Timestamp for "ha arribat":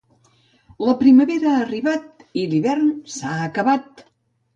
1.51-2.25